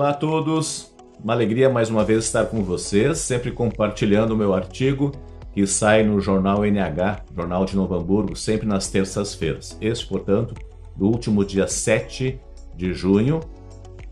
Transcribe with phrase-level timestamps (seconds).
[0.00, 4.54] Olá a todos, uma alegria mais uma vez estar com vocês, sempre compartilhando o meu
[4.54, 5.12] artigo
[5.52, 9.76] que sai no jornal NH, Jornal de Novo Hamburgo, sempre nas terças-feiras.
[9.78, 10.54] Este, portanto,
[10.96, 12.40] do último dia 7
[12.74, 13.40] de junho,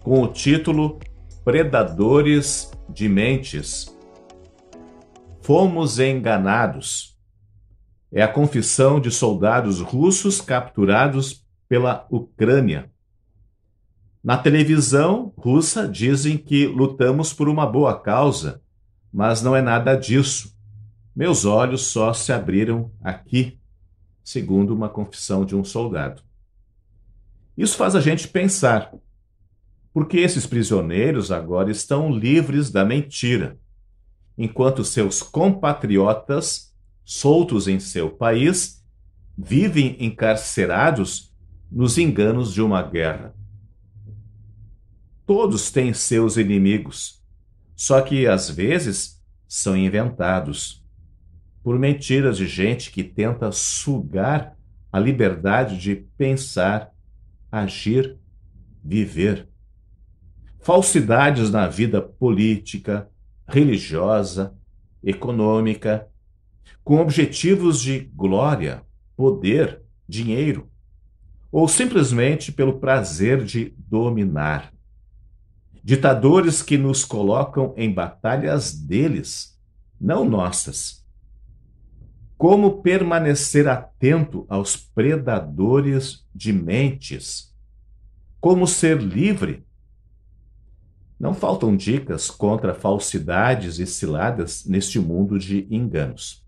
[0.05, 0.99] com o título
[1.43, 3.97] Predadores de Mentes.
[5.41, 7.17] Fomos enganados.
[8.13, 12.91] É a confissão de soldados russos capturados pela Ucrânia.
[14.29, 18.61] Na televisão russa dizem que lutamos por uma boa causa,
[19.11, 20.55] mas não é nada disso.
[21.17, 23.59] Meus olhos só se abriram aqui,
[24.23, 26.21] segundo uma confissão de um soldado.
[27.57, 28.93] Isso faz a gente pensar,
[29.95, 33.59] porque esses prisioneiros agora estão livres da mentira,
[34.37, 38.85] enquanto seus compatriotas, soltos em seu país,
[39.39, 41.35] vivem encarcerados
[41.73, 43.38] nos enganos de uma guerra.
[45.29, 47.23] Todos têm seus inimigos,
[47.77, 50.83] só que às vezes são inventados
[51.63, 54.57] por mentiras de gente que tenta sugar
[54.91, 56.91] a liberdade de pensar,
[57.53, 58.17] agir,
[58.83, 59.47] viver.
[60.61, 63.07] Falsidades na vida política,
[63.47, 64.57] religiosa,
[65.05, 66.09] econômica,
[66.83, 68.83] com objetivos de glória,
[69.15, 70.71] poder, dinheiro,
[71.53, 74.73] ou simplesmente pelo prazer de dominar.
[75.89, 79.59] Ditadores que nos colocam em batalhas deles,
[79.99, 81.03] não nossas.
[82.37, 87.57] Como permanecer atento aos predadores de mentes?
[88.39, 89.67] Como ser livre?
[91.19, 96.47] Não faltam dicas contra falsidades e ciladas neste mundo de enganos.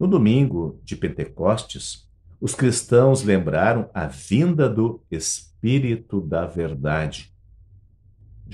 [0.00, 2.08] No domingo de Pentecostes,
[2.40, 7.33] os cristãos lembraram a vinda do Espírito da Verdade.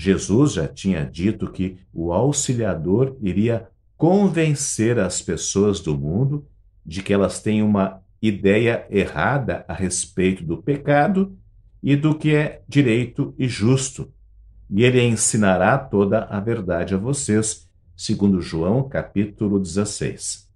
[0.01, 6.43] Jesus já tinha dito que o auxiliador iria convencer as pessoas do mundo
[6.83, 11.37] de que elas têm uma ideia errada a respeito do pecado
[11.83, 14.11] e do que é direito e justo.
[14.71, 20.49] E ele ensinará toda a verdade a vocês, segundo João, capítulo 16.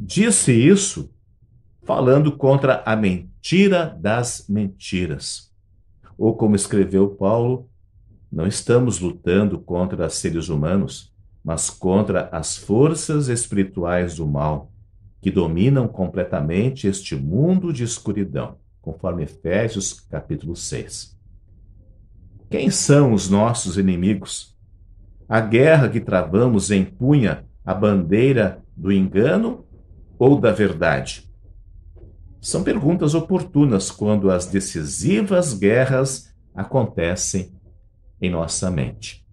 [0.00, 1.10] Disse isso
[1.82, 5.52] falando contra a mentira das mentiras.
[6.16, 7.68] Ou como escreveu Paulo,
[8.32, 11.12] não estamos lutando contra seres humanos,
[11.44, 14.72] mas contra as forças espirituais do mal
[15.20, 21.14] que dominam completamente este mundo de escuridão, conforme Efésios capítulo 6.
[22.48, 24.56] Quem são os nossos inimigos?
[25.28, 29.66] A guerra que travamos empunha a bandeira do engano
[30.18, 31.30] ou da verdade?
[32.40, 37.52] São perguntas oportunas quando as decisivas guerras acontecem
[38.22, 39.26] em nossa mente.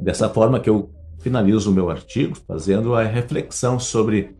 [0.00, 0.90] Dessa forma que eu
[1.20, 4.34] finalizo o meu artigo, fazendo a reflexão sobre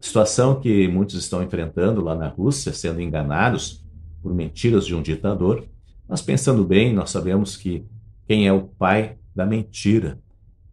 [0.00, 3.82] a situação que muitos estão enfrentando lá na Rússia, sendo enganados
[4.22, 5.64] por mentiras de um ditador.
[6.06, 7.86] Mas pensando bem, nós sabemos que
[8.26, 10.18] quem é o pai da mentira.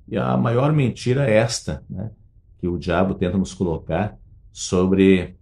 [0.07, 2.11] E a maior mentira é esta, né?
[2.59, 4.17] que o diabo tenta nos colocar
[4.51, 5.37] sobre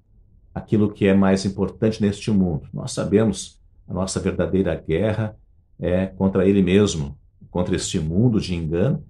[0.54, 2.68] aquilo que é mais importante neste mundo.
[2.74, 5.36] Nós sabemos a nossa verdadeira guerra
[5.80, 7.18] é contra ele mesmo,
[7.50, 9.04] contra este mundo de engano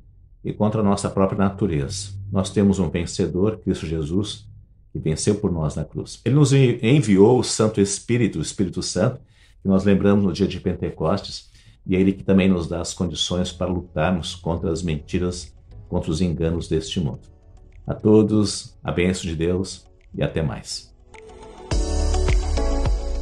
[0.44, 2.12] e contra a nossa própria natureza.
[2.32, 4.48] Nós temos um vencedor, Cristo Jesus,
[4.92, 6.22] que venceu por nós na cruz.
[6.24, 9.20] Ele nos enviou o Santo Espírito, o Espírito Santo,
[9.62, 11.50] que nós lembramos no dia de Pentecostes,
[11.86, 15.54] e é ele que também nos dá as condições para lutarmos contra as mentiras,
[15.88, 17.22] contra os enganos deste mundo.
[17.86, 20.89] A todos, a bênção de Deus e até mais.